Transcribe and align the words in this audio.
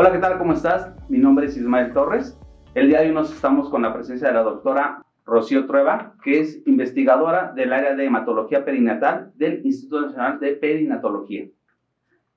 Hola, 0.00 0.12
¿qué 0.12 0.18
tal? 0.18 0.38
¿Cómo 0.38 0.52
estás? 0.52 0.92
Mi 1.08 1.18
nombre 1.18 1.46
es 1.46 1.56
Ismael 1.56 1.92
Torres. 1.92 2.38
El 2.76 2.86
día 2.86 3.00
de 3.00 3.08
hoy 3.08 3.12
nos 3.12 3.34
estamos 3.34 3.68
con 3.68 3.82
la 3.82 3.92
presencia 3.92 4.28
de 4.28 4.34
la 4.34 4.44
doctora 4.44 5.04
Rocío 5.26 5.66
Trueba, 5.66 6.14
que 6.22 6.38
es 6.38 6.64
investigadora 6.68 7.52
del 7.52 7.72
área 7.72 7.96
de 7.96 8.04
hematología 8.04 8.64
perinatal 8.64 9.32
del 9.34 9.66
Instituto 9.66 10.02
Nacional 10.02 10.38
de 10.38 10.52
Perinatología. 10.52 11.48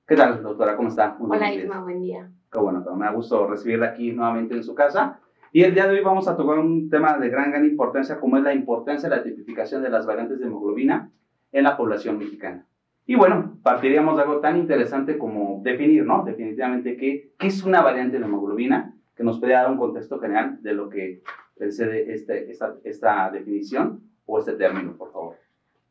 ¿Qué 0.08 0.16
tal, 0.16 0.42
doctora? 0.42 0.74
¿Cómo 0.74 0.88
está? 0.88 1.14
Muy 1.20 1.36
Hola, 1.36 1.54
Isma, 1.54 1.80
buen 1.84 2.00
día. 2.00 2.32
Qué 2.50 2.58
bueno, 2.58 2.84
me 2.96 3.04
da 3.04 3.12
gusto 3.12 3.46
recibirla 3.46 3.90
aquí 3.90 4.10
nuevamente 4.10 4.56
en 4.56 4.64
su 4.64 4.74
casa. 4.74 5.20
Y 5.52 5.62
el 5.62 5.72
día 5.72 5.86
de 5.86 5.94
hoy 5.94 6.02
vamos 6.02 6.26
a 6.26 6.36
tocar 6.36 6.58
un 6.58 6.90
tema 6.90 7.16
de 7.16 7.28
gran, 7.28 7.52
gran 7.52 7.64
importancia, 7.64 8.18
como 8.18 8.38
es 8.38 8.42
la 8.42 8.54
importancia 8.54 9.08
de 9.08 9.14
la 9.18 9.22
tipificación 9.22 9.84
de 9.84 9.90
las 9.90 10.04
variantes 10.04 10.40
de 10.40 10.46
hemoglobina 10.46 11.12
en 11.52 11.62
la 11.62 11.76
población 11.76 12.18
mexicana. 12.18 12.66
Y 13.04 13.16
bueno, 13.16 13.58
partiríamos 13.62 14.16
de 14.16 14.22
algo 14.22 14.40
tan 14.40 14.56
interesante 14.56 15.18
como 15.18 15.60
definir, 15.62 16.04
¿no? 16.04 16.24
Definitivamente 16.24 16.96
qué, 16.96 17.32
qué 17.38 17.46
es 17.48 17.64
una 17.64 17.82
variante 17.82 18.18
de 18.18 18.24
hemoglobina, 18.24 18.96
que 19.16 19.24
nos 19.24 19.40
puede 19.40 19.54
dar 19.54 19.70
un 19.70 19.76
contexto 19.76 20.20
general 20.20 20.62
de 20.62 20.72
lo 20.72 20.88
que 20.88 21.22
precede 21.56 22.12
este, 22.12 22.50
esta, 22.50 22.76
esta 22.84 23.30
definición 23.30 24.02
o 24.24 24.38
este 24.38 24.52
término, 24.52 24.96
por 24.96 25.12
favor. 25.12 25.36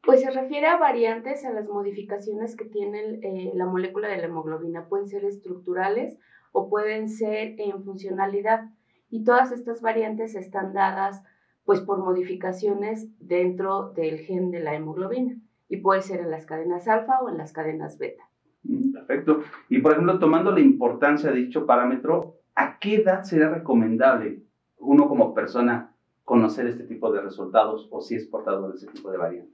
Pues 0.03 0.21
se 0.21 0.31
refiere 0.31 0.67
a 0.67 0.77
variantes, 0.77 1.45
a 1.45 1.51
las 1.51 1.67
modificaciones 1.67 2.55
que 2.55 2.65
tiene 2.65 3.19
eh, 3.21 3.51
la 3.53 3.65
molécula 3.65 4.07
de 4.07 4.17
la 4.17 4.25
hemoglobina. 4.25 4.87
Pueden 4.87 5.07
ser 5.07 5.25
estructurales 5.25 6.17
o 6.53 6.69
pueden 6.69 7.07
ser 7.07 7.55
en 7.59 7.83
funcionalidad. 7.83 8.61
Y 9.09 9.23
todas 9.23 9.51
estas 9.51 9.81
variantes 9.81 10.33
están 10.35 10.73
dadas 10.73 11.21
pues 11.65 11.81
por 11.81 11.99
modificaciones 11.99 13.09
dentro 13.19 13.91
del 13.91 14.19
gen 14.19 14.49
de 14.49 14.61
la 14.61 14.73
hemoglobina 14.73 15.35
y 15.71 15.77
puede 15.77 16.01
ser 16.01 16.19
en 16.19 16.29
las 16.29 16.45
cadenas 16.45 16.85
alfa 16.89 17.21
o 17.21 17.29
en 17.29 17.37
las 17.37 17.53
cadenas 17.53 17.97
beta. 17.97 18.23
Mm, 18.63 18.91
perfecto. 18.91 19.41
Y 19.69 19.79
por 19.79 19.93
ejemplo, 19.93 20.19
tomando 20.19 20.51
la 20.51 20.59
importancia 20.59 21.31
de 21.31 21.37
dicho 21.37 21.65
parámetro, 21.65 22.35
¿a 22.55 22.77
qué 22.77 22.95
edad 22.95 23.23
sería 23.23 23.47
recomendable 23.47 24.43
uno 24.79 25.07
como 25.07 25.33
persona 25.33 25.95
conocer 26.25 26.67
este 26.67 26.83
tipo 26.83 27.09
de 27.13 27.21
resultados 27.21 27.87
o 27.89 28.01
si 28.01 28.15
es 28.15 28.27
portador 28.27 28.71
de 28.71 28.75
ese 28.75 28.87
tipo 28.87 29.11
de 29.11 29.17
variante? 29.17 29.53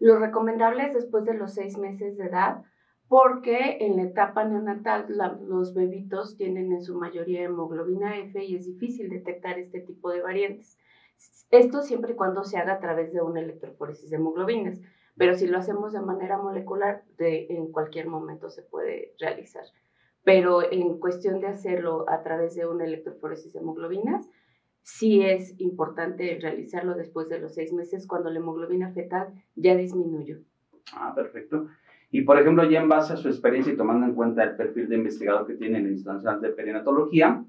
Lo 0.00 0.18
recomendable 0.18 0.86
es 0.86 0.94
después 0.94 1.24
de 1.24 1.34
los 1.34 1.54
seis 1.54 1.78
meses 1.78 2.16
de 2.16 2.24
edad, 2.24 2.64
porque 3.06 3.76
en 3.80 3.94
la 3.94 4.02
etapa 4.02 4.42
neonatal 4.42 5.06
los 5.46 5.72
bebitos 5.72 6.36
tienen 6.36 6.72
en 6.72 6.82
su 6.82 6.98
mayoría 6.98 7.44
hemoglobina 7.44 8.18
F 8.18 8.44
y 8.44 8.56
es 8.56 8.66
difícil 8.66 9.08
detectar 9.08 9.60
este 9.60 9.78
tipo 9.82 10.10
de 10.10 10.20
variantes. 10.20 10.80
Esto 11.52 11.82
siempre 11.82 12.14
y 12.14 12.16
cuando 12.16 12.42
se 12.42 12.58
haga 12.58 12.72
a 12.72 12.80
través 12.80 13.12
de 13.12 13.20
una 13.22 13.40
electroforesis 13.40 14.10
de 14.10 14.16
hemoglobinas 14.16 14.80
pero 15.16 15.34
si 15.34 15.46
lo 15.46 15.58
hacemos 15.58 15.92
de 15.92 16.00
manera 16.00 16.38
molecular, 16.38 17.04
de, 17.18 17.46
en 17.50 17.70
cualquier 17.70 18.08
momento 18.08 18.50
se 18.50 18.62
puede 18.62 19.14
realizar. 19.18 19.64
Pero 20.24 20.70
en 20.70 20.98
cuestión 20.98 21.40
de 21.40 21.48
hacerlo 21.48 22.04
a 22.08 22.22
través 22.22 22.54
de 22.54 22.66
una 22.66 22.84
electroforesis 22.84 23.52
de 23.52 23.60
hemoglobinas, 23.60 24.28
sí 24.82 25.22
es 25.22 25.58
importante 25.58 26.38
realizarlo 26.40 26.94
después 26.94 27.28
de 27.28 27.40
los 27.40 27.54
seis 27.54 27.72
meses 27.72 28.06
cuando 28.06 28.30
la 28.30 28.38
hemoglobina 28.38 28.92
fetal 28.92 29.32
ya 29.54 29.76
disminuyó. 29.76 30.38
Ah, 30.94 31.12
perfecto. 31.14 31.68
Y 32.10 32.22
por 32.22 32.38
ejemplo, 32.38 32.68
ya 32.68 32.80
en 32.80 32.88
base 32.88 33.14
a 33.14 33.16
su 33.16 33.28
experiencia 33.28 33.72
y 33.72 33.76
tomando 33.76 34.06
en 34.06 34.14
cuenta 34.14 34.44
el 34.44 34.56
perfil 34.56 34.88
de 34.88 34.96
investigador 34.96 35.46
que 35.46 35.54
tiene 35.54 35.78
en 35.78 35.86
el 35.86 35.92
Instituto 35.92 36.38
de 36.40 36.50
Perinatología, 36.50 37.44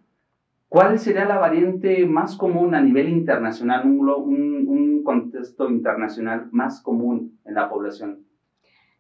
¿cuál 0.74 0.98
sería 0.98 1.26
la 1.26 1.38
variante 1.38 2.04
más 2.08 2.36
común 2.36 2.74
a 2.74 2.82
nivel 2.82 3.08
internacional, 3.08 3.86
un, 3.86 4.10
un 4.10 5.04
contexto 5.04 5.70
internacional 5.70 6.50
más 6.52 6.82
común 6.82 7.40
en 7.46 7.54
la 7.54 7.70
población? 7.70 8.26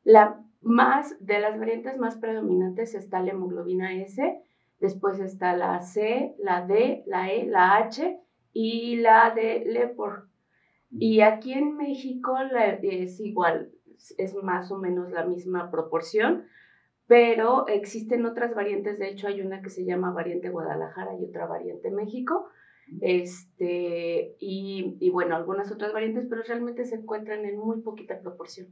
La 0.03 0.39
más, 0.61 1.17
de 1.19 1.39
las 1.39 1.57
variantes 1.57 1.97
más 1.97 2.17
predominantes 2.17 2.93
está 2.93 3.23
la 3.23 3.31
hemoglobina 3.31 3.91
S, 3.95 4.39
después 4.79 5.19
está 5.19 5.57
la 5.57 5.81
C, 5.81 6.35
la 6.37 6.63
D, 6.63 7.05
la 7.07 7.33
E, 7.33 7.47
la 7.47 7.77
H 7.77 8.19
y 8.53 8.97
la 8.97 9.33
de 9.33 9.63
Lepor. 9.65 10.27
Y 10.91 11.21
aquí 11.21 11.53
en 11.53 11.75
México 11.75 12.35
es 12.83 13.19
igual, 13.19 13.71
es 14.19 14.35
más 14.43 14.71
o 14.71 14.77
menos 14.77 15.09
la 15.09 15.25
misma 15.25 15.71
proporción, 15.71 16.43
pero 17.07 17.67
existen 17.67 18.25
otras 18.25 18.55
variantes, 18.55 18.99
de 18.99 19.09
hecho 19.09 19.27
hay 19.27 19.41
una 19.41 19.61
que 19.61 19.69
se 19.69 19.85
llama 19.85 20.11
variante 20.11 20.49
Guadalajara 20.49 21.11
y 21.19 21.25
otra 21.25 21.45
variante 21.45 21.91
México, 21.91 22.47
este, 23.01 24.35
y, 24.39 24.97
y, 24.99 25.09
bueno, 25.09 25.35
algunas 25.35 25.71
otras 25.71 25.93
variantes, 25.93 26.27
pero 26.29 26.43
realmente 26.43 26.85
se 26.85 26.95
encuentran 26.95 27.45
en 27.45 27.57
muy 27.57 27.81
poquita 27.81 28.19
proporción. 28.19 28.67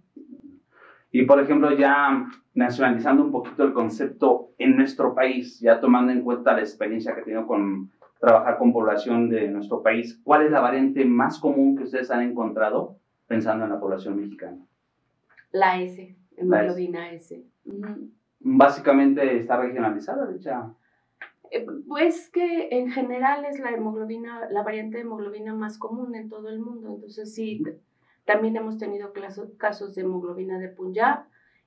Y 1.12 1.24
por 1.24 1.42
ejemplo, 1.42 1.75
ya 1.78 2.25
nacionalizando 2.53 3.24
un 3.24 3.31
poquito 3.31 3.64
el 3.64 3.74
concepto 3.74 4.52
en 4.58 4.78
nuestro 4.78 5.13
país, 5.13 5.59
ya 5.59 5.80
tomando 5.80 6.12
en 6.12 6.24
cuenta 6.24 6.53
la 6.53 6.62
experiencia 6.62 7.13
que 7.13 7.22
he 7.22 7.24
tenido 7.24 7.48
con 7.48 7.92
trabajar 8.19 8.58
con 8.58 8.72
población 8.72 9.30
de 9.30 9.48
nuestro 9.50 9.81
país, 9.81 10.22
¿cuál 10.24 10.46
es 10.46 10.52
la 10.52 10.62
variante 10.62 11.03
más 11.03 11.40
común 11.40 11.75
que 11.75 11.84
ustedes 11.84 12.12
han 12.12 12.22
encontrado 12.22 12.98
pensando 13.28 13.66
en 13.66 13.72
la 13.72 13.80
población 13.80 14.16
mexicana? 14.16 14.66
La 15.52 15.81
S, 15.81 16.16
hemoglobina 16.38 17.12
S. 17.12 17.44
S. 17.66 18.12
Básicamente 18.44 19.38
está 19.38 19.57
regionalizada, 19.57 20.25
de 20.25 20.38
hecho. 20.38 20.75
Eh, 21.52 21.66
pues 21.88 22.29
que 22.29 22.69
en 22.72 22.90
general 22.91 23.46
es 23.46 23.59
la 23.59 23.72
hemoglobina, 23.72 24.50
la 24.50 24.63
variante 24.63 24.97
de 24.97 25.03
hemoglobina 25.03 25.53
más 25.53 25.78
común 25.78 26.16
en 26.16 26.29
todo 26.29 26.50
el 26.50 26.59
mundo. 26.59 26.90
Entonces 26.96 27.34
sí, 27.34 27.62
también 28.25 28.56
hemos 28.56 28.78
tenido 28.78 29.12
casos 29.57 29.96
de 29.96 30.01
hemoglobina 30.01 30.59
de 30.59 30.69
Punjab 30.69 31.25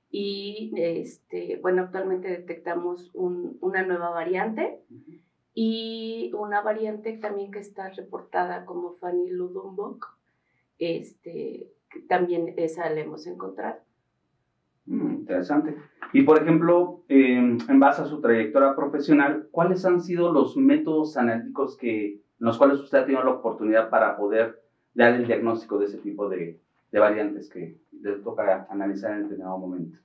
y 0.09 0.73
este, 0.77 1.59
bueno, 1.61 1.83
actualmente 1.83 2.29
detectamos 2.29 3.11
una 3.13 3.83
nueva 3.83 4.09
variante 4.09 4.81
y 5.53 6.31
una 6.33 6.61
variante 6.61 7.17
también 7.17 7.51
que 7.51 7.59
está 7.59 7.89
reportada 7.89 8.65
como 8.65 8.95
Fanny 8.95 9.29
Ludumbok, 9.29 10.17
este, 10.79 11.71
también 12.07 12.53
esa 12.57 12.89
la 12.89 13.01
hemos 13.01 13.27
encontrado. 13.27 13.84
Mm, 14.85 15.13
interesante. 15.13 15.75
Y 16.13 16.21
por 16.21 16.41
ejemplo, 16.41 17.03
em, 17.07 17.57
en 17.67 17.79
base 17.79 18.03
a 18.03 18.05
su 18.05 18.21
trayectoria 18.21 18.75
profesional, 18.75 19.47
¿cuáles 19.51 19.85
han 19.85 20.01
sido 20.01 20.31
los 20.31 20.55
métodos 20.55 21.17
analíticos 21.17 21.77
que, 21.77 22.13
en 22.13 22.21
los 22.39 22.57
cuales 22.57 22.79
usted 22.79 22.99
ha 22.99 23.05
tenido 23.05 23.23
la 23.23 23.31
oportunidad 23.31 23.89
para 23.89 24.15
poder 24.15 24.61
dar 24.93 25.13
el 25.13 25.27
diagnóstico 25.27 25.77
de 25.77 25.85
ese 25.85 25.97
tipo 25.97 26.29
de, 26.29 26.59
de 26.91 26.99
variantes 26.99 27.49
que 27.49 27.77
le 27.91 28.17
toca 28.19 28.67
analizar 28.69 29.13
en 29.13 29.23
determinado 29.23 29.57
momento? 29.57 29.97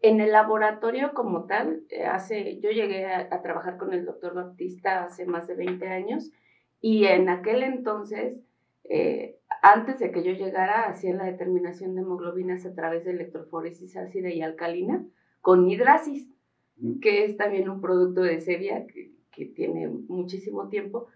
En 0.00 0.20
el 0.20 0.32
laboratorio 0.32 1.12
como 1.14 1.44
tal, 1.46 1.82
eh, 1.88 2.04
hace, 2.04 2.60
yo 2.60 2.70
llegué 2.70 3.06
a, 3.06 3.28
a, 3.30 3.42
trabajar 3.42 3.78
con 3.78 3.92
el 3.92 4.04
doctor 4.04 4.34
Baptista 4.34 5.04
hace 5.04 5.26
más 5.26 5.46
de 5.46 5.54
20 5.54 5.88
años 5.88 6.30
y 6.80 7.04
en 7.04 7.28
aquel 7.28 7.62
entonces 7.62 8.44
eh, 8.84 9.38
antes 9.62 10.00
de 10.00 10.10
que 10.10 10.24
yo 10.24 10.32
llegara, 10.32 10.88
hacían 10.88 11.18
la 11.18 11.24
determinación 11.24 11.94
de 11.94 12.02
hemoglobinas 12.02 12.66
a 12.66 12.74
través 12.74 13.04
de 13.04 13.12
electroforesis 13.12 13.96
ácida 13.96 14.28
y 14.28 14.42
alcalina 14.42 15.06
con 15.40 15.70
hidrasis, 15.70 16.28
que 17.00 17.24
es 17.24 17.36
también 17.36 17.68
un 17.70 17.80
producto 17.80 18.22
de 18.22 18.40
Sevia 18.40 18.86
que, 18.88 19.12
que, 19.30 19.46
tiene 19.46 19.88
muchísimo 19.88 20.68
tiempo. 20.68 21.06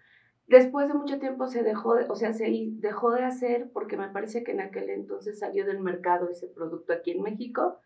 Después 0.46 0.86
de 0.86 0.94
mucho 0.94 1.18
tiempo 1.18 1.48
se 1.48 1.64
dejó, 1.64 1.96
o 2.08 2.14
sea, 2.14 2.32
se 2.32 2.48
dejó 2.48 3.10
de 3.10 3.24
hacer 3.24 3.68
porque 3.72 3.96
me 3.96 4.10
parece 4.10 4.44
que 4.44 4.52
en 4.52 4.60
aquel 4.60 4.90
entonces 4.90 5.40
salió 5.40 5.66
del 5.66 5.80
mercado 5.80 6.28
ese 6.28 6.46
producto 6.46 6.92
aquí 6.92 7.10
en 7.10 7.22
México. 7.22 7.80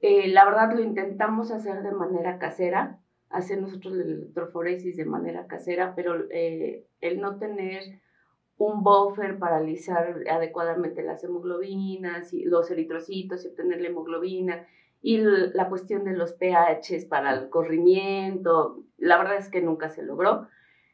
Eh, 0.00 0.28
la 0.28 0.44
verdad 0.46 0.72
lo 0.74 0.82
intentamos 0.82 1.52
hacer 1.52 1.82
de 1.82 1.92
manera 1.92 2.38
casera, 2.40 2.98
hacer 3.28 3.62
nosotros 3.62 3.94
la 3.94 4.02
electroforesis 4.02 4.96
de 4.96 5.04
manera 5.04 5.46
casera, 5.46 5.94
pero 5.94 6.28
eh, 6.30 6.88
el 7.00 7.20
no 7.20 7.38
tener 7.38 8.00
un 8.60 8.82
buffer 8.82 9.38
para 9.38 9.56
alisar 9.56 10.22
adecuadamente 10.30 11.02
las 11.02 11.24
hemoglobinas 11.24 12.34
y 12.34 12.44
los 12.44 12.70
eritrocitos 12.70 13.42
y 13.42 13.48
obtener 13.48 13.80
la 13.80 13.88
hemoglobina 13.88 14.66
y 15.00 15.16
la 15.16 15.70
cuestión 15.70 16.04
de 16.04 16.12
los 16.14 16.34
pHs 16.34 17.06
para 17.06 17.32
el 17.32 17.48
corrimiento, 17.48 18.84
la 18.98 19.16
verdad 19.16 19.38
es 19.38 19.48
que 19.48 19.62
nunca 19.62 19.88
se 19.88 20.02
logró. 20.02 20.46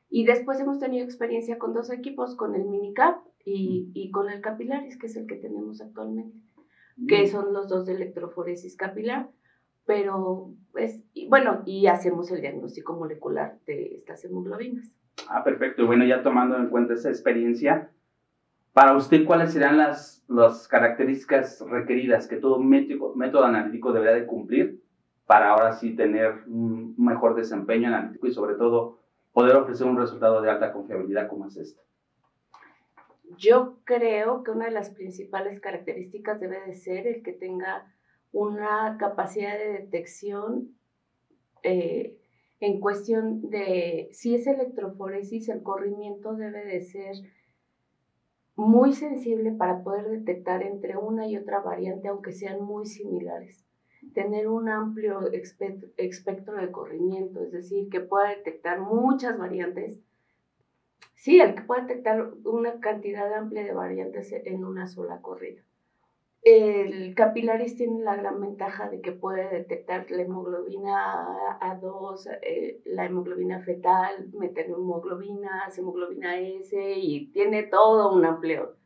Y 0.08 0.24
después 0.26 0.60
hemos 0.60 0.78
tenido 0.78 1.04
experiencia 1.04 1.58
con 1.58 1.74
dos 1.74 1.90
equipos, 1.90 2.36
con 2.36 2.54
el 2.54 2.66
Minicap 2.66 3.18
y, 3.44 3.90
y 3.94 4.12
con 4.12 4.30
el 4.30 4.40
Capilaris, 4.40 4.96
que 4.96 5.06
es 5.06 5.16
el 5.16 5.26
que 5.26 5.34
tenemos 5.34 5.80
actualmente, 5.80 6.38
que 7.08 7.26
son 7.26 7.52
los 7.52 7.68
dos 7.68 7.84
de 7.84 7.94
electroforesis 7.94 8.76
capilar, 8.76 9.28
pero 9.86 10.52
es, 10.76 11.02
bueno, 11.28 11.64
y 11.66 11.88
hacemos 11.88 12.30
el 12.30 12.42
diagnóstico 12.42 12.92
molecular 12.92 13.58
de 13.66 13.96
estas 13.96 14.24
hemoglobinas. 14.24 14.94
Ah, 15.28 15.42
perfecto. 15.42 15.82
Y 15.82 15.86
bueno, 15.86 16.04
ya 16.04 16.22
tomando 16.22 16.56
en 16.56 16.68
cuenta 16.68 16.94
esa 16.94 17.08
experiencia, 17.08 17.90
para 18.72 18.94
usted, 18.96 19.24
¿cuáles 19.24 19.52
serán 19.52 19.78
las, 19.78 20.24
las 20.28 20.68
características 20.68 21.60
requeridas 21.68 22.28
que 22.28 22.36
todo 22.36 22.58
método, 22.58 23.14
método 23.14 23.44
analítico 23.44 23.92
debería 23.92 24.14
de 24.14 24.26
cumplir 24.26 24.82
para 25.26 25.50
ahora 25.50 25.72
sí 25.72 25.96
tener 25.96 26.44
un 26.46 26.94
mejor 26.98 27.34
desempeño 27.34 27.88
analítico 27.88 28.26
y 28.26 28.32
sobre 28.32 28.54
todo 28.54 29.00
poder 29.32 29.56
ofrecer 29.56 29.86
un 29.86 29.98
resultado 29.98 30.40
de 30.40 30.50
alta 30.50 30.72
confiabilidad 30.72 31.28
como 31.28 31.46
es 31.46 31.56
este? 31.56 31.80
Yo 33.36 33.78
creo 33.84 34.44
que 34.44 34.50
una 34.50 34.66
de 34.66 34.70
las 34.70 34.90
principales 34.90 35.60
características 35.60 36.40
debe 36.40 36.60
de 36.60 36.74
ser 36.74 37.06
el 37.06 37.22
que 37.22 37.32
tenga 37.32 37.92
una 38.32 38.96
capacidad 38.98 39.58
de 39.58 39.72
detección 39.72 40.76
eh, 41.62 42.16
en 42.60 42.80
cuestión 42.80 43.50
de 43.50 44.08
si 44.12 44.34
es 44.34 44.46
electroforesis, 44.46 45.48
el 45.48 45.62
corrimiento 45.62 46.34
debe 46.34 46.64
de 46.64 46.80
ser 46.80 47.16
muy 48.54 48.94
sensible 48.94 49.52
para 49.52 49.82
poder 49.82 50.08
detectar 50.08 50.62
entre 50.62 50.96
una 50.96 51.28
y 51.28 51.36
otra 51.36 51.60
variante, 51.60 52.08
aunque 52.08 52.32
sean 52.32 52.62
muy 52.62 52.86
similares. 52.86 53.66
Tener 54.14 54.48
un 54.48 54.70
amplio 54.70 55.30
espectro 55.30 56.54
de 56.54 56.70
corrimiento, 56.70 57.42
es 57.42 57.52
decir, 57.52 57.90
que 57.90 58.00
pueda 58.00 58.30
detectar 58.30 58.80
muchas 58.80 59.36
variantes. 59.36 60.00
Sí, 61.16 61.40
el 61.40 61.54
que 61.54 61.62
pueda 61.62 61.82
detectar 61.82 62.32
una 62.44 62.80
cantidad 62.80 63.32
amplia 63.34 63.64
de 63.64 63.74
variantes 63.74 64.32
en 64.32 64.64
una 64.64 64.86
sola 64.86 65.20
corrida. 65.20 65.65
El 66.48 67.16
capilaris 67.16 67.74
tiene 67.74 68.04
la 68.04 68.14
gran 68.14 68.40
ventaja 68.40 68.88
de 68.88 69.00
que 69.00 69.10
puede 69.10 69.50
detectar 69.50 70.08
la 70.12 70.22
hemoglobina 70.22 71.58
A2, 71.60 72.38
eh, 72.40 72.80
la 72.84 73.06
hemoglobina 73.06 73.58
fetal, 73.62 74.28
metehemoglobina, 74.32 75.64
hemoglobina 75.76 76.38
S 76.38 76.76
y 76.98 77.32
tiene 77.32 77.64
todo 77.64 78.14
un 78.14 78.24
amplio 78.24 78.76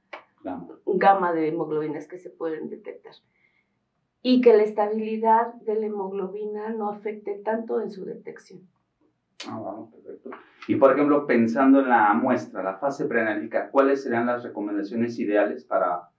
gama 0.87 1.35
de 1.35 1.49
hemoglobinas 1.49 2.09
que 2.09 2.17
se 2.17 2.31
pueden 2.31 2.71
detectar. 2.71 3.13
Y 4.23 4.41
que 4.41 4.57
la 4.57 4.63
estabilidad 4.63 5.53
de 5.57 5.75
la 5.75 5.85
hemoglobina 5.85 6.71
no 6.71 6.89
afecte 6.89 7.43
tanto 7.45 7.83
en 7.83 7.91
su 7.91 8.07
detección. 8.07 8.67
Ah, 9.47 9.61
vamos, 9.61 9.93
perfecto. 9.93 10.31
Y 10.67 10.77
por 10.77 10.93
ejemplo, 10.95 11.27
pensando 11.27 11.81
en 11.81 11.91
la 11.91 12.15
muestra, 12.15 12.63
la 12.63 12.79
fase 12.79 13.05
preanalítica, 13.05 13.71
¿cuáles 13.71 14.03
serían 14.03 14.25
las 14.25 14.45
recomendaciones 14.45 15.19
ideales 15.19 15.67
para 15.67 16.10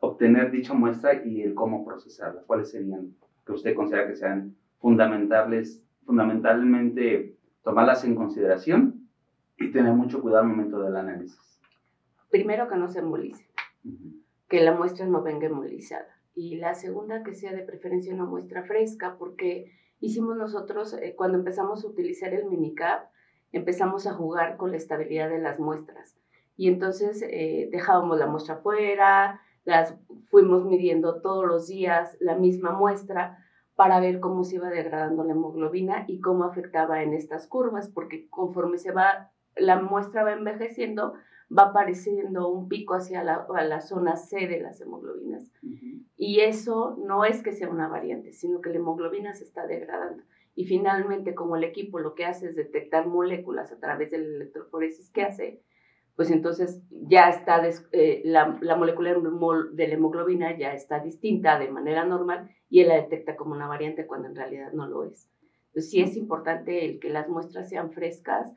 obtener 0.00 0.50
dicha 0.50 0.74
muestra 0.74 1.24
y 1.24 1.42
el 1.42 1.54
cómo 1.54 1.84
procesarla? 1.84 2.42
¿Cuáles 2.46 2.70
serían 2.70 3.14
que 3.44 3.52
usted 3.52 3.74
considera 3.74 4.06
que 4.06 4.16
sean 4.16 4.56
fundamentales, 4.78 5.82
fundamentalmente 6.04 7.36
tomarlas 7.62 8.04
en 8.04 8.14
consideración 8.14 9.08
y 9.58 9.70
tener 9.70 9.92
mucho 9.92 10.20
cuidado 10.20 10.42
al 10.42 10.48
momento 10.48 10.80
del 10.80 10.96
análisis? 10.96 11.60
Primero 12.30 12.68
que 12.68 12.76
no 12.76 12.88
se 12.88 13.00
embolice, 13.00 13.46
que 14.48 14.62
la 14.62 14.74
muestra 14.74 15.06
no 15.06 15.22
venga 15.22 15.46
embolizada. 15.46 16.20
Y 16.34 16.56
la 16.56 16.74
segunda 16.74 17.22
que 17.24 17.34
sea 17.34 17.52
de 17.52 17.62
preferencia 17.62 18.14
una 18.14 18.24
muestra 18.24 18.62
fresca, 18.64 19.16
porque 19.18 19.72
hicimos 20.00 20.36
nosotros, 20.36 20.94
eh, 20.94 21.14
cuando 21.16 21.38
empezamos 21.38 21.84
a 21.84 21.88
utilizar 21.88 22.32
el 22.32 22.46
minicap, 22.46 23.08
empezamos 23.52 24.06
a 24.06 24.12
jugar 24.12 24.56
con 24.56 24.70
la 24.70 24.76
estabilidad 24.76 25.30
de 25.30 25.40
las 25.40 25.58
muestras. 25.58 26.16
Y 26.56 26.68
entonces 26.68 27.22
eh, 27.22 27.68
dejábamos 27.72 28.18
la 28.18 28.26
muestra 28.26 28.56
fuera, 28.56 29.40
las 29.68 29.94
fuimos 30.30 30.64
midiendo 30.64 31.20
todos 31.20 31.46
los 31.46 31.68
días 31.68 32.16
la 32.20 32.36
misma 32.36 32.72
muestra 32.72 33.36
para 33.76 34.00
ver 34.00 34.18
cómo 34.18 34.42
se 34.42 34.56
iba 34.56 34.70
degradando 34.70 35.24
la 35.24 35.32
hemoglobina 35.32 36.06
y 36.08 36.20
cómo 36.20 36.44
afectaba 36.44 37.02
en 37.02 37.12
estas 37.12 37.46
curvas, 37.46 37.90
porque 37.90 38.28
conforme 38.30 38.78
se 38.78 38.92
va, 38.92 39.30
la 39.56 39.78
muestra 39.78 40.24
va 40.24 40.32
envejeciendo, 40.32 41.12
va 41.56 41.64
apareciendo 41.64 42.48
un 42.48 42.68
pico 42.68 42.94
hacia 42.94 43.22
la, 43.22 43.46
la 43.68 43.80
zona 43.82 44.16
C 44.16 44.46
de 44.46 44.60
las 44.60 44.80
hemoglobinas. 44.80 45.52
Y 46.16 46.40
eso 46.40 46.96
no 47.04 47.26
es 47.26 47.42
que 47.42 47.52
sea 47.52 47.68
una 47.68 47.88
variante, 47.88 48.32
sino 48.32 48.62
que 48.62 48.70
la 48.70 48.76
hemoglobina 48.76 49.34
se 49.34 49.44
está 49.44 49.66
degradando. 49.66 50.24
Y 50.54 50.64
finalmente, 50.64 51.34
como 51.34 51.56
el 51.56 51.64
equipo 51.64 52.00
lo 52.00 52.14
que 52.14 52.24
hace 52.24 52.46
es 52.46 52.56
detectar 52.56 53.06
moléculas 53.06 53.70
a 53.70 53.78
través 53.78 54.10
del 54.10 54.34
electroforesis 54.34 55.10
que 55.10 55.22
hace, 55.24 55.62
pues 56.18 56.32
entonces 56.32 56.82
ya 56.90 57.28
está, 57.28 57.62
eh, 57.92 58.22
la, 58.24 58.58
la, 58.60 58.74
molécula 58.74 59.14
de 59.14 59.86
la 59.86 59.94
hemoglobina 59.94 60.58
ya 60.58 60.72
está 60.72 60.98
distinta 60.98 61.60
de 61.60 61.70
manera 61.70 62.04
normal 62.04 62.50
y 62.68 62.80
él 62.80 62.88
la 62.88 62.96
detecta 62.96 63.36
como 63.36 63.54
una 63.54 63.68
variante 63.68 64.04
cuando 64.04 64.26
en 64.26 64.34
realidad 64.34 64.72
no 64.72 64.88
lo 64.88 65.04
es. 65.04 65.30
Entonces 65.68 65.92
sí 65.92 66.00
es 66.00 66.16
importante 66.16 66.84
el 66.84 66.98
que 66.98 67.08
las 67.08 67.28
muestras 67.28 67.68
sean 67.68 67.92
frescas, 67.92 68.52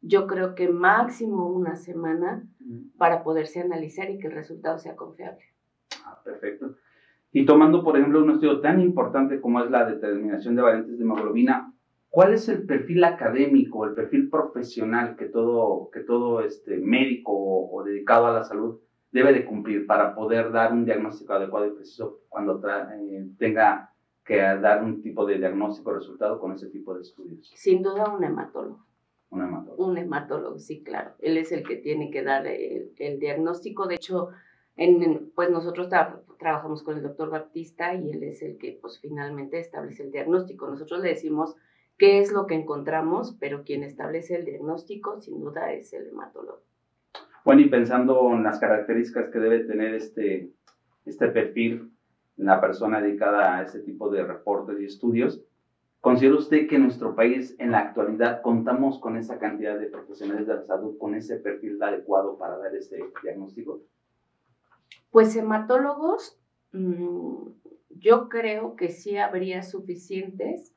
yo 0.00 0.26
creo 0.26 0.56
que 0.56 0.68
máximo 0.68 1.46
una 1.46 1.76
semana 1.76 2.42
para 2.98 3.22
poderse 3.22 3.60
analizar 3.60 4.10
y 4.10 4.18
que 4.18 4.26
el 4.26 4.32
resultado 4.32 4.80
sea 4.80 4.96
confiable. 4.96 5.44
Ah, 6.04 6.20
perfecto. 6.24 6.74
Y 7.30 7.46
tomando, 7.46 7.84
por 7.84 7.96
ejemplo, 7.96 8.20
un 8.20 8.32
estudio 8.32 8.60
tan 8.60 8.80
importante 8.80 9.40
como 9.40 9.62
es 9.62 9.70
la 9.70 9.88
determinación 9.88 10.56
de 10.56 10.62
variantes 10.62 10.98
de 10.98 11.04
hemoglobina, 11.04 11.72
¿Cuál 12.16 12.32
es 12.32 12.48
el 12.48 12.64
perfil 12.64 13.04
académico, 13.04 13.84
el 13.84 13.92
perfil 13.92 14.30
profesional 14.30 15.16
que 15.16 15.26
todo, 15.26 15.90
que 15.90 16.00
todo 16.00 16.40
este 16.40 16.78
médico 16.78 17.34
o, 17.34 17.84
dedicado 17.84 18.24
a 18.24 18.32
la 18.32 18.42
salud 18.42 18.80
debe 19.12 19.34
de 19.34 19.44
cumplir 19.44 19.86
para 19.86 20.14
poder 20.14 20.50
dar 20.50 20.72
un 20.72 20.86
diagnóstico 20.86 21.34
adecuado 21.34 21.66
y 21.66 21.72
preciso 21.72 22.20
cuando 22.30 22.58
eh, 22.66 23.26
tenga 23.38 23.92
que 24.24 24.36
dar 24.38 24.82
un 24.82 25.02
tipo 25.02 25.26
de 25.26 25.36
diagnóstico 25.36 25.90
o 25.90 25.92
resultado 25.92 26.40
con 26.40 26.52
ese 26.52 26.70
tipo 26.70 26.94
de 26.94 27.02
estudios? 27.02 27.52
Sin 27.54 27.82
duda 27.82 28.08
un 28.08 28.24
hematólogo. 28.24 28.86
Un 29.28 29.42
hematólogo. 29.42 29.84
Un 29.84 29.98
hematólogo, 29.98 30.58
sí, 30.58 30.82
claro. 30.82 31.10
Él 31.18 31.36
es 31.36 31.52
el 31.52 31.64
que 31.64 31.76
tiene 31.76 32.10
que 32.10 32.22
dar 32.22 32.46
el, 32.46 33.18
diagnóstico. 33.20 33.86
De 33.86 33.96
hecho, 33.96 34.30
en, 34.76 35.32
pues 35.34 35.50
nosotros 35.50 35.90
trabajamos 36.38 36.82
con 36.82 36.96
el 36.96 37.02
doctor 37.02 37.28
Baptista 37.28 37.94
y 37.94 38.10
él 38.10 38.22
es 38.22 38.40
el 38.40 38.56
que 38.56 38.78
pues 38.80 39.00
finalmente 39.02 39.58
establece 39.58 40.04
el 40.04 40.12
diagnóstico. 40.12 40.66
Nosotros 40.66 41.02
le 41.02 41.10
decimos 41.10 41.56
qué 41.98 42.20
es 42.20 42.32
lo 42.32 42.46
que 42.46 42.54
encontramos, 42.54 43.36
pero 43.40 43.64
quien 43.64 43.82
establece 43.82 44.36
el 44.36 44.44
diagnóstico 44.44 45.20
sin 45.20 45.40
duda 45.40 45.72
es 45.72 45.92
el 45.92 46.08
hematólogo. 46.08 46.62
Bueno, 47.44 47.62
y 47.62 47.68
pensando 47.68 48.32
en 48.32 48.42
las 48.42 48.58
características 48.58 49.30
que 49.30 49.38
debe 49.38 49.60
tener 49.60 49.94
este, 49.94 50.50
este 51.04 51.28
perfil, 51.28 51.92
la 52.36 52.60
persona 52.60 53.00
dedicada 53.00 53.56
a 53.56 53.62
este 53.62 53.80
tipo 53.80 54.10
de 54.10 54.24
reportes 54.24 54.80
y 54.80 54.84
estudios, 54.84 55.42
¿considera 56.00 56.36
usted 56.36 56.66
que 56.66 56.76
en 56.76 56.82
nuestro 56.82 57.14
país 57.14 57.54
en 57.58 57.70
la 57.70 57.78
actualidad 57.78 58.42
contamos 58.42 58.98
con 58.98 59.16
esa 59.16 59.38
cantidad 59.38 59.78
de 59.78 59.86
profesionales 59.86 60.46
de 60.46 60.54
la 60.54 60.62
salud, 60.64 60.98
con 60.98 61.14
ese 61.14 61.36
perfil 61.36 61.82
adecuado 61.82 62.36
para 62.36 62.58
dar 62.58 62.74
este 62.74 62.98
diagnóstico? 63.22 63.80
Pues 65.10 65.34
hematólogos, 65.34 66.38
mm, 66.72 67.48
yo 67.90 68.28
creo 68.28 68.76
que 68.76 68.90
sí 68.90 69.16
habría 69.16 69.62
suficientes 69.62 70.75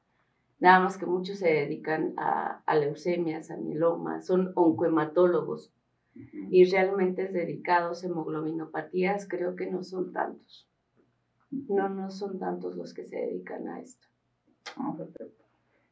Nada 0.60 0.82
más 0.82 0.98
que 0.98 1.06
muchos 1.06 1.40
se 1.40 1.48
dedican 1.48 2.14
a, 2.18 2.62
leucemias, 2.76 3.50
a 3.50 3.58
mielomas, 3.58 4.26
son 4.26 4.52
oncohematólogos 4.56 5.74
y 6.52 6.66
realmente 6.66 7.30
dedicados 7.30 8.04
a 8.04 8.08
hemoglobinopatías, 8.08 9.28
creo 9.28 9.56
que 9.56 9.72
no 9.72 9.84
son 9.84 10.12
tantos. 10.12 10.68
No, 11.50 11.88
no 11.88 12.10
son 12.12 12.40
tantos 12.40 12.76
los 12.76 12.94
que 12.94 13.06
se 13.06 13.16
dedican 13.16 13.68
a 13.70 13.80
esto. 13.80 14.08
Ah, 14.76 14.94
perfecto. 14.98 15.46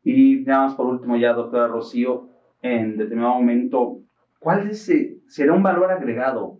Y 0.03 0.43
nada 0.45 0.65
más 0.65 0.75
por 0.75 0.87
último 0.87 1.15
ya, 1.15 1.33
doctora 1.33 1.67
Rocío, 1.67 2.29
en 2.61 2.97
determinado 2.97 3.35
momento, 3.35 4.01
¿cuál 4.39 4.69
es, 4.69 4.91
será 5.27 5.53
un 5.53 5.63
valor 5.63 5.91
agregado 5.91 6.56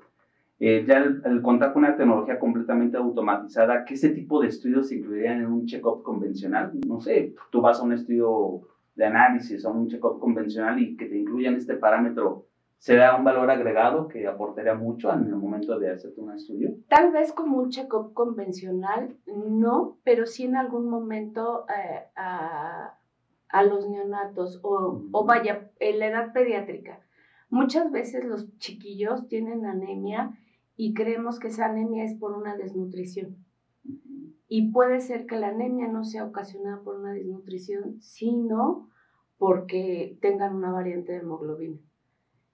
eh, 0.59 0.85
ya 0.87 0.97
el, 0.97 1.41
contar 1.43 1.71
con 1.71 1.83
una 1.83 1.95
tecnología 1.95 2.39
completamente 2.39 2.97
automatizada, 2.97 3.85
¿qué 3.85 3.93
ese 3.93 4.09
tipo 4.09 4.41
de 4.41 4.47
estudios 4.47 4.87
se 4.87 4.95
incluirían 4.95 5.39
en 5.39 5.51
un 5.51 5.65
check-up 5.65 6.01
convencional? 6.01 6.71
No 6.87 6.99
sé, 6.99 7.35
tú 7.51 7.61
vas 7.61 7.79
a 7.79 7.83
un 7.83 7.93
estudio 7.93 8.61
de 8.95 9.05
análisis 9.05 9.63
o 9.65 9.71
un 9.71 9.87
check-up 9.87 10.19
convencional 10.19 10.81
y 10.81 10.97
que 10.97 11.05
te 11.05 11.15
incluyan 11.15 11.53
este 11.53 11.75
parámetro, 11.75 12.47
¿será 12.79 13.15
un 13.15 13.23
valor 13.23 13.51
agregado 13.51 14.07
que 14.07 14.25
aportaría 14.25 14.73
mucho 14.73 15.13
en 15.13 15.27
el 15.27 15.35
momento 15.35 15.77
de 15.77 15.91
hacerte 15.91 16.19
un 16.19 16.33
estudio? 16.33 16.71
Tal 16.89 17.11
vez 17.11 17.31
como 17.33 17.59
un 17.59 17.69
check-up 17.69 18.13
convencional, 18.13 19.15
no, 19.27 19.99
pero 20.03 20.25
sí 20.25 20.45
en 20.45 20.55
algún 20.55 20.89
momento 20.89 21.65
eh, 21.69 22.07
a, 22.15 22.97
a, 23.49 23.63
los 23.63 23.87
neonatos 23.87 24.59
o, 24.63 25.03
o 25.11 25.23
vaya, 25.23 25.69
en 25.79 25.99
la 25.99 26.07
edad 26.07 26.33
pediátrica. 26.33 26.99
Muchas 27.49 27.91
veces 27.91 28.25
los 28.25 28.57
chiquillos 28.57 29.27
tienen 29.27 29.67
anemia 29.67 30.31
y 30.77 30.93
creemos 30.93 31.39
que 31.39 31.48
esa 31.48 31.65
anemia 31.65 32.05
es 32.05 32.13
por 32.13 32.31
una 32.31 32.55
desnutrición. 32.55 33.43
Y 34.48 34.72
puede 34.72 35.01
ser 35.01 35.25
que 35.25 35.36
la 35.36 35.50
anemia 35.50 35.88
no 35.88 36.05
sea 36.05 36.24
ocasionada 36.24 36.81
por 36.84 37.00
una 37.00 37.12
desnutrición, 37.12 38.00
sino 38.00 38.88
porque 39.38 40.17
tengan 40.22 40.55
una 40.55 40.72
variante 40.72 41.12
de 41.12 41.19
hemoglobina. 41.19 41.79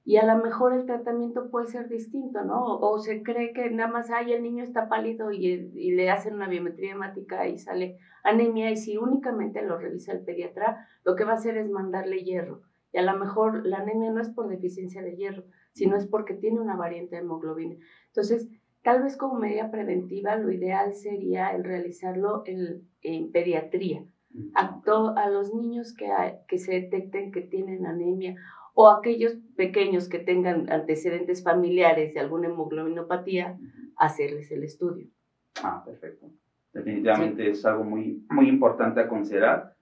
Y 0.05 0.17
a 0.17 0.25
lo 0.25 0.43
mejor 0.43 0.73
el 0.73 0.85
tratamiento 0.85 1.49
puede 1.49 1.67
ser 1.67 1.87
distinto, 1.87 2.43
¿no? 2.43 2.77
O, 2.79 2.99
se 2.99 3.23
cree 3.23 3.53
que 3.53 3.69
nada 3.69 3.89
más, 3.89 4.09
ay, 4.09 4.33
el 4.33 4.43
niño 4.43 4.63
está 4.63 4.89
pálido 4.89 5.31
y, 5.31 5.45
y, 5.47 5.91
le 5.91 6.09
hacen 6.09 6.33
una 6.33 6.49
biometría 6.49 6.91
hemática 6.91 7.47
y 7.47 7.57
sale 7.57 7.99
anemia. 8.23 8.71
Y 8.71 8.77
si 8.77 8.97
únicamente 8.97 9.61
lo 9.61 9.77
revisa 9.77 10.11
el 10.11 10.25
pediatra, 10.25 10.87
lo 11.05 11.15
que 11.15 11.23
va 11.23 11.33
a 11.33 11.35
hacer 11.35 11.57
es 11.57 11.69
mandarle 11.69 12.23
hierro. 12.23 12.63
Y 12.91 12.97
a 12.97 13.01
lo 13.01 13.17
mejor 13.17 13.65
la 13.65 13.77
anemia 13.77 14.11
no 14.11 14.21
es 14.21 14.29
por 14.29 14.49
deficiencia 14.49 15.01
de 15.01 15.15
hierro, 15.15 15.45
sino 15.73 15.97
es 15.97 16.05
porque 16.05 16.33
tiene 16.33 16.59
una 16.59 16.75
variante 16.75 17.15
de 17.15 17.21
hemoglobina. 17.21 17.75
Entonces, 18.07 18.49
tal 18.83 19.03
vez 19.03 19.17
como 19.17 19.39
medida 19.39 19.71
preventiva, 19.71 20.35
lo 20.35 20.51
ideal 20.51 20.93
sería 20.93 21.53
el 21.55 21.63
realizarlo 21.63 22.43
en, 22.45 23.31
pediatría. 23.31 24.05
A, 24.55 24.81
a, 25.15 25.29
los 25.29 25.53
niños 25.53 25.93
que, 25.93 26.09
que 26.47 26.57
se 26.57 26.71
detecten 26.73 27.31
que 27.31 27.41
tienen 27.41 27.85
anemia 27.85 28.35
o 28.73 28.89
aquellos 28.89 29.33
pequeños 29.55 30.09
que 30.09 30.17
tengan 30.17 30.71
antecedentes 30.71 31.43
familiares 31.43 32.15
de 32.15 32.19
alguna 32.19 32.47
hemoglobinopatía, 32.47 33.59
hacerles 33.95 34.51
el 34.51 34.63
estudio. 34.63 35.07
Ah, 35.61 35.83
perfecto. 35.85 36.31
Definitivamente 36.73 37.47
es 37.51 37.63
algo 37.65 37.83
muy, 37.83 38.25
muy 38.31 38.49
importante 38.49 39.01
a 39.01 39.07
considerar 39.07 39.73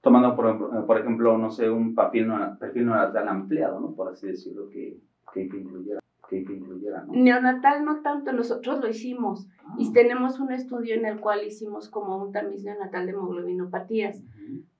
tomando 0.00 0.34
por, 0.36 0.86
por 0.86 0.98
ejemplo, 0.98 1.36
no 1.38 1.50
sé, 1.50 1.68
un 1.68 1.94
perfil, 1.94 2.28
perfil 2.58 2.86
neonatal 2.86 3.28
ampliado, 3.28 3.80
¿no? 3.80 3.94
Por 3.94 4.08
así 4.12 4.28
decirlo, 4.28 4.68
que, 4.68 4.96
que, 5.32 5.42
incluyera. 5.42 6.00
Que, 6.28 6.38
incluyera 6.38 7.04
¿no? 7.04 7.12
Neonatal 7.12 7.84
no 7.84 8.02
tanto, 8.02 8.32
nosotros 8.32 8.80
lo 8.80 8.88
hicimos 8.88 9.48
y 9.78 9.88
ah. 9.88 9.90
tenemos 9.94 10.40
un 10.40 10.52
estudio 10.52 10.94
en 10.94 11.06
el 11.06 11.20
cual 11.20 11.46
hicimos 11.46 11.88
como 11.88 12.22
un 12.22 12.32
tamiz 12.32 12.64
neonatal 12.64 13.06
de 13.06 13.12
hemoglobinopatías, 13.12 14.22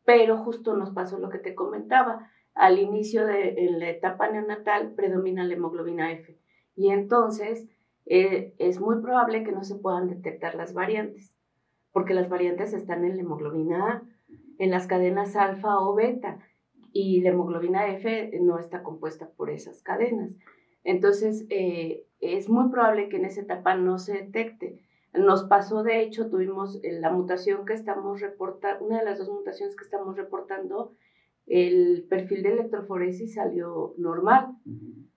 pero 0.05 0.37
justo 0.39 0.77
nos 0.77 0.91
pasó 0.91 1.19
lo 1.19 1.31
que 1.31 1.39
te 1.39 1.55
comentaba, 1.55 2.31
al 2.55 2.79
inicio 2.79 3.25
de 3.25 3.67
en 3.67 3.79
la 3.79 3.89
etapa 3.89 4.29
neonatal 4.31 4.93
predomina 4.93 5.45
la 5.45 5.55
hemoglobina 5.55 6.13
F 6.13 6.37
y 6.75 6.91
entonces 6.91 7.69
eh, 8.07 8.55
es 8.59 8.81
muy 8.81 9.01
probable 9.03 9.45
que 9.45 9.53
no 9.53 9.65
se 9.65 9.75
puedan 9.75 10.09
detectar 10.09 10.55
las 10.55 10.73
variantes, 10.73 11.37
porque 11.93 12.15
las 12.15 12.29
variantes 12.29 12.73
están 12.73 13.05
en 13.05 13.17
la 13.17 13.23
hemoglobina 13.23 13.91
A, 13.91 14.03
en 14.59 14.71
las 14.71 14.87
cadenas 14.87 15.37
alfa 15.37 15.79
o 15.79 15.95
beta, 15.95 16.39
y 16.93 17.21
la 17.21 17.31
hemoglobina 17.31 17.89
F 17.95 18.31
no 18.41 18.59
está 18.59 18.83
compuesta 18.83 19.31
por 19.37 19.51
esas 19.51 19.83
cadenas. 19.83 20.37
Entonces, 20.85 21.47
eh, 21.51 22.07
es 22.21 22.49
muy 22.49 22.71
probable 22.71 23.09
que 23.09 23.17
en 23.17 23.25
esa 23.25 23.43
etapa 23.43 23.77
no 23.77 23.99
se 23.99 24.15
detecte. 24.15 24.81
Nos 25.13 25.45
pasó, 25.45 25.83
de 25.83 26.03
hecho, 26.03 26.29
tuvimos 26.29 26.81
la 26.83 27.11
mutación 27.11 27.65
que 27.65 27.75
estamos 27.75 28.21
reportando, 28.21 28.85
una 28.85 28.99
de 28.99 29.05
las 29.05 29.19
dos 29.19 29.29
mutaciones 29.31 29.77
que 29.77 29.85
estamos 29.85 30.17
reportando, 30.17 30.93
el 31.49 32.07
perfil 32.09 32.43
de 32.43 32.53
electroforesis 32.53 33.35
salió 33.35 33.95
normal. 33.97 34.57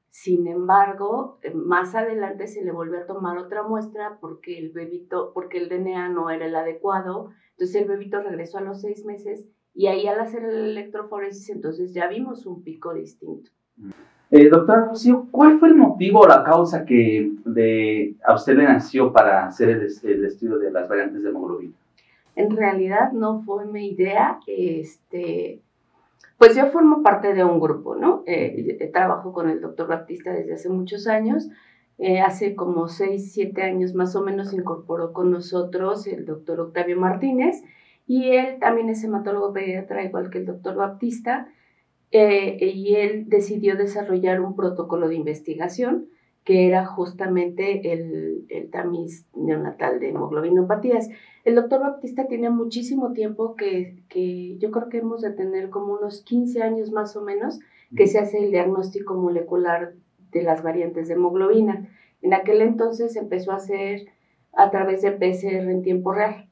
Sin 0.10 0.48
embargo, 0.48 1.40
eh, 1.42 1.54
más 1.54 1.96
adelante 1.96 2.48
se 2.48 2.64
le 2.64 2.72
volvió 2.72 3.00
a 3.00 3.06
tomar 3.06 3.38
otra 3.38 3.64
muestra 3.64 4.18
porque 4.20 4.58
el 4.58 4.72
bebito, 4.72 5.32
porque 5.34 5.58
el 5.58 5.70
DNA 5.70 6.10
no 6.10 6.30
era 6.30 6.46
el 6.46 6.56
adecuado. 6.56 7.30
Entonces 7.52 7.82
el 7.82 7.88
bebito 7.88 8.22
regresó 8.22 8.58
a 8.58 8.62
los 8.62 8.82
seis 8.82 9.06
meses 9.06 9.48
y 9.74 9.88
ahí 9.88 10.08
al 10.08 10.20
hacer 10.20 10.44
el 10.44 10.72
electroforesis 10.72 11.50
entonces 11.50 11.94
ya 11.94 12.08
vimos 12.08 12.46
un 12.46 12.64
pico 12.64 12.94
distinto. 12.94 13.52
Eh, 14.32 14.48
doctora 14.50 14.86
Rocío, 14.86 15.28
¿cuál 15.30 15.60
fue 15.60 15.70
el 15.70 15.76
motivo 15.76 16.22
o 16.22 16.28
la 16.28 16.44
causa 16.44 16.86
que 16.86 17.32
de, 17.44 18.16
a 18.24 18.34
usted 18.34 18.56
le 18.56 18.64
nació 18.64 19.12
para 19.12 19.46
hacer 19.46 19.70
el, 19.70 19.88
el, 20.04 20.26
estudio 20.26 20.58
de 20.58 20.72
las 20.72 20.88
variantes 20.88 21.22
de 21.22 21.30
hemoglobina? 21.30 21.74
En 22.36 22.56
realidad 22.56 23.12
no 23.12 23.42
fue 23.42 23.66
mi 23.66 23.90
idea. 23.90 24.40
Este, 24.48 25.62
pues 26.38 26.56
yo 26.56 26.68
formo 26.68 27.04
parte 27.04 27.34
de 27.34 27.44
un 27.44 27.60
grupo, 27.60 27.96
¿no? 27.96 28.24
Eh, 28.26 28.90
trabajo 28.94 29.34
con 29.34 29.50
el 29.50 29.60
doctor 29.60 29.88
Baptista 29.88 30.32
desde 30.32 30.54
hace 30.54 30.70
muchos 30.70 31.08
años. 31.08 31.50
Eh, 31.98 32.22
hace 32.22 32.56
como 32.56 32.88
seis, 32.88 33.34
siete 33.34 33.64
años 33.64 33.94
más 33.94 34.16
o 34.16 34.22
menos 34.22 34.50
se 34.50 34.56
incorporó 34.56 35.14
con 35.14 35.30
nosotros 35.30 36.08
el 36.08 36.26
doctor 36.26 36.62
Octavio 36.62 36.98
Martínez 36.98 37.62
y 38.12 38.32
él 38.32 38.58
también 38.60 38.90
es 38.90 39.02
hematólogo 39.06 39.54
pediatra 39.54 40.04
igual 40.04 40.30
que 40.30 40.40
el 40.40 40.46
doctor 40.46 40.76
Baptista 40.76 41.48
eh, 42.12 42.58
y 42.60 42.96
él 42.96 43.30
decidió 43.30 43.78
desarrollar 43.78 44.42
un 44.42 44.54
protocolo 44.54 45.08
de 45.08 45.16
investigación 45.16 46.10
que 46.44 46.68
era 46.68 46.86
justamente 46.86 47.94
el, 47.94 48.48
el 48.50 48.70
tamiz 48.70 49.26
neonatal 49.34 50.02
de 50.02 50.10
hemoglobinopatías. 50.10 51.08
El 51.46 51.56
doctor 51.56 51.80
Baptista 51.80 52.28
tiene 52.28 52.50
muchísimo 52.50 53.14
tiempo 53.14 53.56
que, 53.56 54.04
que 54.10 54.58
yo 54.58 54.72
creo 54.72 54.90
que 54.90 54.98
hemos 54.98 55.22
de 55.22 55.32
tener 55.32 55.70
como 55.70 55.94
unos 55.94 56.22
15 56.24 56.64
años 56.64 56.92
más 56.92 57.16
o 57.16 57.22
menos 57.22 57.62
que 57.96 58.08
se 58.08 58.20
hace 58.20 58.44
el 58.44 58.52
diagnóstico 58.52 59.14
molecular 59.14 59.94
de 60.34 60.44
las 60.44 60.64
variantes 60.64 61.08
de 61.08 61.14
hemoglobina. 61.14 61.88
En 62.22 62.34
aquel 62.34 62.62
entonces 62.62 63.16
empezó 63.16 63.54
a 63.54 63.56
hacer 63.56 64.08
a 64.52 64.70
través 64.70 65.02
de 65.02 65.14
PCR 65.14 65.70
en 65.70 65.82
tiempo 65.82 66.12
real. 66.12 66.50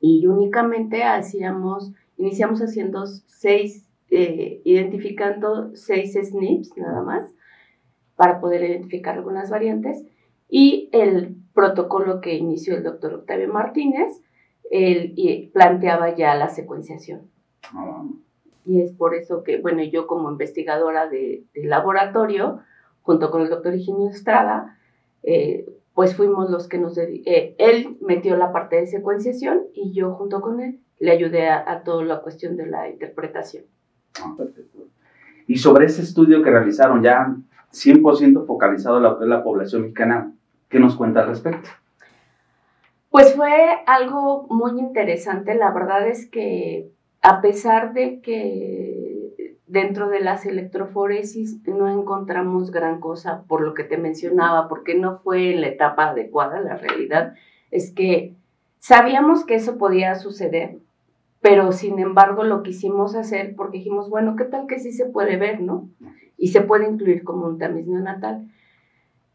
Y 0.00 0.26
únicamente 0.26 1.02
hacíamos, 1.02 1.92
iniciamos 2.16 2.60
haciendo 2.60 3.06
seis, 3.06 3.88
eh, 4.10 4.60
identificando 4.64 5.74
seis 5.74 6.14
SNPs 6.14 6.76
nada 6.76 7.02
más 7.02 7.32
para 8.16 8.40
poder 8.40 8.62
identificar 8.62 9.16
algunas 9.16 9.50
variantes. 9.50 10.04
Y 10.48 10.88
el 10.92 11.36
protocolo 11.52 12.20
que 12.20 12.34
inició 12.34 12.76
el 12.76 12.84
doctor 12.84 13.14
Octavio 13.14 13.52
Martínez, 13.52 14.22
él 14.70 15.14
planteaba 15.52 16.14
ya 16.14 16.34
la 16.34 16.48
secuenciación. 16.48 17.30
Ah. 17.74 18.04
Y 18.68 18.82
es 18.82 18.92
por 18.92 19.14
eso 19.14 19.42
que, 19.44 19.60
bueno, 19.60 19.82
yo 19.82 20.06
como 20.06 20.30
investigadora 20.30 21.08
de, 21.08 21.44
laboratorio, 21.54 22.60
junto 23.00 23.30
con 23.30 23.40
el 23.40 23.48
doctor 23.48 23.74
Higinio 23.74 24.10
Estrada, 24.10 24.78
eh, 25.22 25.66
pues 25.98 26.14
fuimos 26.14 26.48
los 26.48 26.68
que 26.68 26.78
nos... 26.78 26.96
Eh, 26.96 27.56
él 27.58 27.96
metió 28.02 28.36
la 28.36 28.52
parte 28.52 28.76
de 28.76 28.86
secuenciación 28.86 29.62
y 29.74 29.92
yo 29.92 30.12
junto 30.12 30.40
con 30.40 30.60
él 30.60 30.78
le 31.00 31.10
ayudé 31.10 31.48
a, 31.48 31.82
toda 31.82 32.04
la 32.04 32.20
cuestión 32.20 32.56
de 32.56 32.66
la 32.66 32.88
interpretación. 32.88 33.64
Ah, 34.22 34.32
perfecto. 34.38 34.78
Y 35.48 35.56
sobre 35.58 35.86
ese 35.86 36.02
estudio 36.02 36.40
que 36.40 36.50
realizaron 36.50 37.02
ya 37.02 37.34
100% 37.72 38.46
focalizado 38.46 38.98
en 39.20 39.28
la, 39.28 39.42
población 39.42 39.82
mexicana, 39.82 40.32
¿qué 40.68 40.78
nos 40.78 40.94
cuenta 40.94 41.22
al 41.22 41.30
respecto? 41.30 41.68
Pues 43.10 43.34
fue 43.34 43.50
algo 43.84 44.46
muy 44.50 44.78
interesante. 44.78 45.56
La 45.56 45.72
verdad 45.72 46.06
es 46.06 46.30
que 46.30 46.92
a 47.22 47.40
pesar 47.40 47.92
de 47.92 48.20
que 48.20 49.07
dentro 49.68 50.08
de 50.08 50.20
las 50.20 50.46
electroforesis 50.46 51.58
no 51.66 51.88
encontramos 51.88 52.70
gran 52.70 53.00
cosa 53.00 53.44
por 53.46 53.60
lo 53.60 53.74
que 53.74 53.84
te 53.84 53.98
mencionaba, 53.98 54.68
porque 54.68 54.94
no 54.94 55.18
fue 55.18 55.52
en 55.52 55.60
la 55.60 55.68
etapa 55.68 56.10
adecuada, 56.10 56.60
la 56.60 56.76
realidad 56.76 57.34
es 57.70 57.92
que 57.92 58.34
sabíamos 58.78 59.44
que 59.44 59.54
eso 59.54 59.76
podía 59.78 60.14
suceder, 60.14 60.78
pero 61.40 61.72
sin 61.72 61.98
embargo 61.98 62.44
lo 62.44 62.62
quisimos 62.62 63.14
hacer 63.14 63.54
porque 63.56 63.78
dijimos, 63.78 64.08
bueno, 64.08 64.36
¿qué 64.36 64.44
tal 64.44 64.66
que 64.66 64.80
sí 64.80 64.92
se 64.92 65.06
puede 65.06 65.36
ver, 65.36 65.60
no? 65.60 65.88
Y 66.36 66.48
se 66.48 66.62
puede 66.62 66.88
incluir 66.88 67.24
como 67.24 67.46
un 67.46 67.58
tamiz 67.58 67.86
neonatal. 67.86 68.48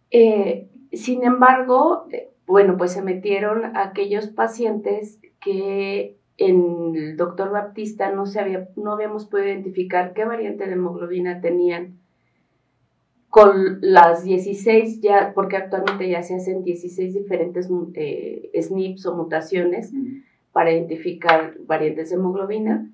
Eh, 0.09 0.67
sin 0.91 1.23
embargo, 1.23 2.05
eh, 2.11 2.31
bueno, 2.45 2.77
pues 2.77 2.91
se 2.91 3.01
metieron 3.01 3.75
aquellos 3.77 4.27
pacientes 4.27 5.19
que 5.39 6.17
en 6.37 6.95
el 6.95 7.17
doctor 7.17 7.51
Baptista 7.51 8.11
no, 8.11 8.25
se 8.25 8.39
había, 8.39 8.69
no 8.75 8.93
habíamos 8.93 9.25
podido 9.25 9.49
identificar 9.49 10.13
qué 10.13 10.25
variante 10.25 10.65
de 10.65 10.73
hemoglobina 10.73 11.41
tenían. 11.41 11.99
Con 13.29 13.79
las 13.81 14.23
16 14.23 15.01
ya, 15.01 15.33
porque 15.33 15.57
actualmente 15.57 16.07
ya 16.07 16.21
se 16.21 16.35
hacen 16.35 16.63
16 16.63 17.13
diferentes 17.15 17.67
eh, 17.95 18.51
SNPs 18.53 19.07
o 19.07 19.15
mutaciones 19.15 19.91
para 20.51 20.71
identificar 20.71 21.55
variantes 21.65 22.11
de 22.11 22.15
hemoglobina 22.15 22.91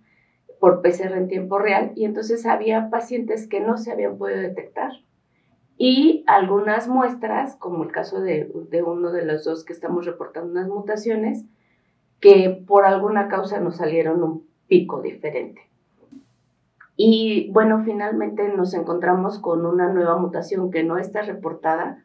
por 0.60 0.82
PCR 0.82 1.18
en 1.18 1.28
tiempo 1.28 1.60
real 1.60 1.92
y 1.96 2.06
entonces 2.06 2.46
había 2.46 2.90
pacientes 2.90 3.48
que 3.48 3.60
no 3.60 3.78
se 3.78 3.92
habían 3.92 4.18
podido 4.18 4.40
detectar. 4.40 4.92
Y 5.78 6.24
algunas 6.28 6.88
muestras, 6.88 7.56
como 7.56 7.84
el 7.84 7.92
caso 7.92 8.20
de, 8.20 8.52
de 8.70 8.84
uno 8.84 9.12
de 9.12 9.26
los 9.26 9.46
dos 9.46 9.64
que 9.64 9.74
estamos 9.74 10.06
reportando 10.06 10.52
unas 10.52 10.68
mutaciones, 10.68 11.46
que 12.20 12.64
por 12.68 12.86
alguna 12.86 13.28
causa 13.28 13.60
nos 13.60 13.78
salieron 13.78 14.24
un 14.24 14.48
pico 14.68 15.02
diferente. 15.02 15.62
Y 16.96 17.50
bueno, 17.52 17.84
finalmente 17.86 18.50
nos 18.50 18.74
encontramos 18.74 19.40
con 19.40 19.66
una 19.66 19.92
nueva 19.94 20.18
mutación 20.18 20.70
que 20.70 20.84
no 20.84 20.98
está 20.98 21.22
reportada, 21.22 22.04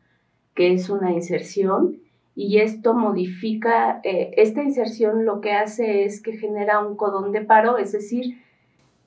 que 0.54 0.72
es 0.72 0.88
una 0.88 1.12
inserción 1.12 1.98
y 2.36 2.58
esto 2.58 2.94
modifica, 2.94 4.00
eh, 4.02 4.32
esta 4.36 4.62
inserción 4.62 5.24
lo 5.24 5.40
que 5.40 5.52
hace 5.52 6.04
es 6.04 6.20
que 6.20 6.36
genera 6.36 6.80
un 6.80 6.96
codón 6.96 7.30
de 7.32 7.42
paro, 7.42 7.78
es 7.78 7.92
decir, 7.92 8.42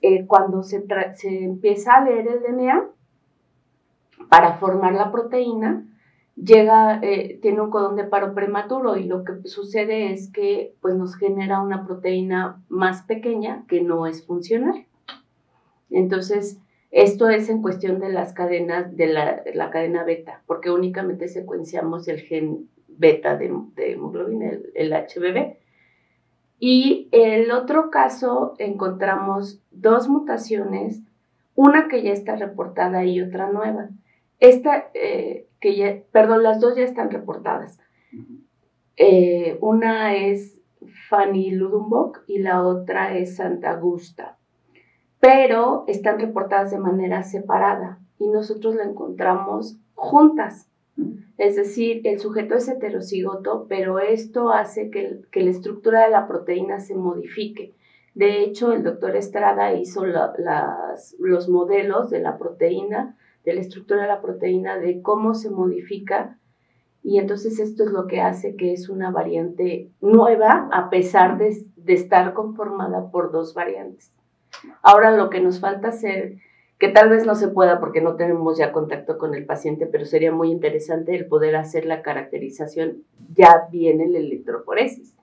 eh, 0.02 0.26
cuando 0.28 0.64
se, 0.64 0.86
se, 1.16 1.44
empieza 1.44 1.96
a 1.96 2.04
leer 2.04 2.28
el 2.28 2.42
DNA 2.42 2.86
para 4.30 4.58
formar 4.58 4.94
la 4.94 5.12
proteína, 5.12 5.86
llega, 6.41 7.00
eh, 7.01 7.39
tiene 7.41 7.62
un 7.62 7.72
codón 7.72 7.96
de 7.96 8.03
paro 8.03 8.34
prematuro 8.34 8.98
y 8.98 9.06
lo 9.06 9.24
que 9.24 9.48
sucede 9.48 10.13
es 10.13 10.32
que 10.32 10.75
pues, 10.82 10.96
nos 10.96 11.15
genera 11.15 11.62
una 11.62 11.86
proteína 11.86 12.63
más 12.70 13.03
pequeña 13.03 13.65
que 13.67 13.82
no 13.82 14.06
es 14.08 14.25
funcional. 14.25 14.86
Entonces, 15.89 16.60
esto 16.91 17.29
es 17.29 17.50
en 17.50 17.62
cuestión 17.62 18.00
de 18.00 18.10
las 18.10 18.34
cadenas, 18.34 18.96
de 18.96 19.08
la, 19.08 19.41
la 19.53 19.70
cadena 19.72 20.03
beta, 20.03 20.44
porque 20.46 20.72
únicamente 20.72 21.27
secuenciamos 21.27 22.08
el 22.08 22.22
gen 22.22 22.70
beta 22.88 23.38
de, 23.38 23.53
hemoglobina, 23.77 24.51
el, 24.74 24.94
HBB. 24.94 25.58
Y 26.60 27.08
el 27.12 27.51
otro 27.51 27.91
caso 27.91 28.56
encontramos 28.58 29.62
dos 29.72 30.10
mutaciones, 30.10 31.01
una 31.56 31.88
que 31.88 32.01
ya 32.01 32.12
está 32.12 32.36
reportada 32.36 33.06
y 33.06 33.22
otra 33.22 33.51
nueva. 33.51 33.89
Esta, 34.39 34.89
eh, 34.94 35.47
que 35.60 35.76
ya, 35.76 36.02
perdón, 36.12 36.44
las 36.44 36.60
dos 36.60 36.76
ya 36.76 36.84
están 36.84 37.12
reportadas. 37.12 37.80
Eh, 38.96 39.58
una 39.62 40.16
es 40.16 40.60
Fanny 41.10 41.52
Ludenbock 41.52 42.24
y 42.28 42.40
la 42.40 42.64
otra 42.64 43.16
es 43.18 43.36
Santa 43.36 43.72
Augusta, 43.72 44.38
pero 45.20 45.86
están 45.88 46.20
reportadas 46.20 46.72
de 46.72 46.80
manera 46.80 47.24
separada 47.24 48.00
y 48.20 48.28
nosotros 48.28 48.76
la 48.76 48.84
encontramos 48.84 49.78
juntas. 49.94 50.70
Es 51.38 51.56
decir, 51.56 52.02
el 52.06 52.20
sujeto 52.20 52.56
es 52.56 52.68
heterocigoto, 52.68 53.68
pero 53.70 54.00
esto 54.00 54.50
hace 54.50 54.90
que, 54.90 55.22
la 55.32 55.50
estructura 55.52 56.06
de 56.06 56.12
la 56.12 56.28
proteína 56.28 56.80
se 56.80 56.96
modifique. 56.96 57.76
De 58.16 58.42
hecho, 58.42 58.72
el 58.72 58.84
doctor 58.84 59.16
Estrada 59.16 59.74
hizo 59.74 60.04
las, 60.06 61.16
los 61.20 61.50
modelos 61.50 62.10
de 62.10 62.20
la 62.20 62.40
proteína, 62.40 63.16
de 63.48 63.54
la 63.54 63.62
estructura 63.62 64.01
de 64.01 64.10
la 64.10 64.22
proteína, 64.22 64.77
de 64.77 65.01
cómo 65.01 65.34
se 65.34 65.50
modifica. 65.50 66.38
Y 67.01 67.18
entonces 67.18 67.60
esto 67.60 67.86
es 67.86 67.92
lo 67.92 68.06
que 68.06 68.20
hace 68.20 68.58
que 68.58 68.74
es 68.74 68.89
una 68.89 69.10
variante 69.10 69.89
nueva 70.01 70.68
a 70.74 70.89
pesar 70.89 71.38
de, 71.38 71.56
de 71.77 71.94
estar 71.94 72.34
conformada 72.34 73.10
por 73.10 73.32
dos 73.32 73.54
variantes. 73.54 74.12
Ahora 74.82 75.16
lo 75.16 75.30
que 75.30 75.39
nos 75.39 75.62
falta 75.62 75.88
hacer 75.88 76.36
que 76.77 76.89
tal 76.89 77.10
vez 77.10 77.25
no 77.25 77.36
se 77.36 77.48
pueda 77.48 77.80
porque 77.80 78.01
no 78.01 78.18
tenemos 78.18 78.58
ya 78.58 78.74
contacto 78.74 79.18
con 79.18 79.34
el 79.34 79.46
paciente, 79.46 79.88
pero 79.88 80.06
sería 80.06 80.34
muy 80.34 80.51
interesante 80.51 81.16
el 81.16 81.27
poder 81.27 81.56
hacer 81.56 81.86
la 81.86 82.01
caracterización 82.01 83.04
ya 83.34 83.68
bien 83.72 84.01
en 84.01 84.12
la 84.12 84.20
electroporesis 84.20 85.16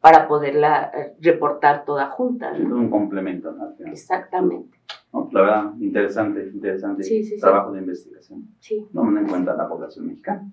para 0.00 0.26
poderla 0.26 0.90
eh, 0.94 1.14
reportar 1.20 1.84
toda 1.84 2.08
junta. 2.08 2.58
¿no? 2.58 2.74
Un 2.74 2.90
complemento. 2.90 3.52
¿no? 3.52 3.72
Exactamente. 3.86 4.78
La 5.12 5.40
verdad, 5.40 5.74
interesante, 5.80 6.50
interesante 6.52 7.04
trabajo 7.40 7.72
de 7.72 7.80
investigación. 7.80 8.48
Sí. 8.58 8.86
Tomando 8.92 9.20
en 9.20 9.26
cuenta 9.26 9.54
la 9.54 9.68
población 9.68 10.06
mexicana. 10.06 10.50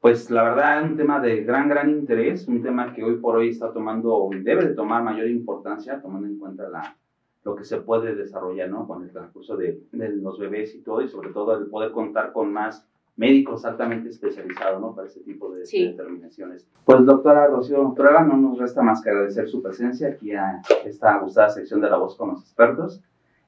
Pues 0.00 0.30
la 0.30 0.42
verdad, 0.42 0.82
un 0.82 0.96
tema 0.96 1.20
de 1.20 1.44
gran, 1.44 1.68
gran 1.68 1.88
interés, 1.88 2.48
un 2.48 2.60
tema 2.60 2.92
que 2.92 3.04
hoy 3.04 3.16
por 3.16 3.36
hoy 3.36 3.50
está 3.50 3.72
tomando, 3.72 4.30
debe 4.42 4.66
de 4.66 4.74
tomar 4.74 5.04
mayor 5.04 5.28
importancia, 5.28 6.00
tomando 6.02 6.26
en 6.26 6.38
cuenta 6.38 6.68
la, 6.68 6.96
lo 7.44 7.54
que 7.54 7.64
se 7.64 7.78
puede 7.78 8.16
desarrollar 8.16 8.68
¿no? 8.68 8.86
con 8.88 9.04
el 9.04 9.12
transcurso 9.12 9.56
de, 9.56 9.80
de, 9.92 10.08
los 10.08 10.40
bebés 10.40 10.74
y 10.74 10.82
todo, 10.82 11.02
y 11.02 11.08
sobre 11.08 11.30
todo 11.30 11.56
el 11.56 11.66
poder 11.66 11.92
contar 11.92 12.32
con 12.32 12.52
más 12.52 12.88
médicos 13.14 13.64
altamente 13.64 14.08
especializados 14.08 14.80
¿no? 14.80 14.92
para 14.92 15.06
ese 15.06 15.20
tipo 15.20 15.52
de, 15.52 15.60
determinaciones. 15.60 16.68
Pues 16.84 17.04
doctora 17.04 17.46
Rocío 17.46 17.92
Trueba, 17.94 18.24
no 18.24 18.36
nos 18.36 18.58
resta 18.58 18.82
más 18.82 19.02
que 19.02 19.10
agradecer 19.10 19.48
su 19.48 19.62
presencia 19.62 20.08
aquí 20.08 20.32
a 20.32 20.62
esta 20.84 21.18
gustada 21.18 21.50
sección 21.50 21.80
de 21.80 21.90
La 21.90 21.96
Voz 21.96 22.16
con 22.16 22.30
los 22.30 22.40
expertos. 22.40 23.02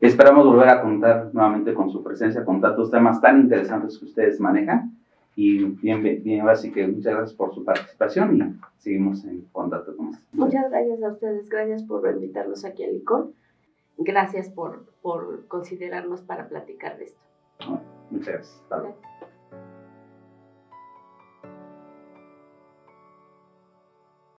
Esperamos 0.07 0.45
volver 0.45 0.69
a 0.69 0.83
contar 0.83 1.31
nuevamente 1.33 1.73
con 1.75 1.91
su 1.91 2.03
presencia, 2.03 2.45
con 2.45 2.61
tantos 2.61 2.91
temas 2.91 3.21
tan 3.21 3.41
interesantes 3.41 3.99
que 3.99 4.05
ustedes 4.05 4.39
manejan. 4.39 4.93
Y 5.37 5.65
bien, 5.65 6.03
bien, 6.03 6.49
así 6.49 6.71
que 6.71 6.87
muchas 6.87 7.15
gracias 7.15 7.33
por 7.37 7.55
su 7.55 7.65
participación 7.65 8.37
y 8.37 8.83
seguimos 8.83 9.25
en 9.25 9.47
contacto 9.51 9.97
con 9.97 10.09
ustedes. 10.09 10.35
Muchas 10.35 10.71
gracias 10.71 11.03
a 11.03 11.09
ustedes, 11.09 11.49
gracias 11.49 11.83
por 11.83 12.09
invitarnos 12.09 12.65
aquí 12.65 12.85
al 12.85 12.95
ICON 12.95 13.33
Gracias 13.97 14.49
por, 14.51 14.87
por 15.03 15.47
considerarnos 15.47 16.21
para 16.23 16.49
platicar 16.49 16.99
de 16.99 17.05
esto. 17.05 17.21
Muchas 18.11 18.63
gracias. 18.69 19.14